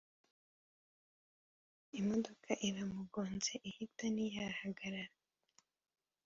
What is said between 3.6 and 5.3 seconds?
ihita ntiyahagarara